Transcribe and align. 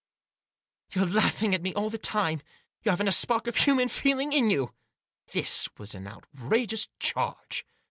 "You're 0.95 1.05
laughing 1.05 1.53
at 1.53 1.61
me 1.61 1.75
all 1.75 1.91
the 1.91 1.99
time; 1.99 2.41
you 2.81 2.89
haven't 2.89 3.07
a 3.09 3.11
spark 3.11 3.45
of 3.45 3.55
human 3.55 3.87
feeling 3.87 4.33
in 4.33 4.49
you!" 4.49 4.73
This 5.31 5.69
was 5.77 5.93
an 5.93 6.07
outrageous 6.07 6.87
charge. 6.99 7.63